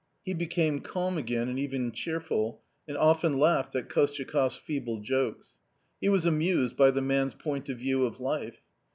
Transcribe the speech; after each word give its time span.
He 0.25 0.33
became 0.33 0.79
calm 0.81 1.15
again 1.19 1.47
and 1.47 1.59
even 1.59 1.91
cheerful, 1.91 2.63
and 2.87 2.97
often 2.97 3.33
laughed 3.33 3.75
at 3.75 3.87
KostyakofFs 3.87 4.59
feeble 4.59 4.97
jokes. 5.01 5.57
He 6.01 6.09
was 6.09 6.25
amused 6.25 6.75
by 6.75 6.89
the 6.89 7.03
man's 7.03 7.35
point 7.35 7.69
of 7.69 7.77
view 7.77 8.03
of 8.07 8.19
life. 8.19 8.61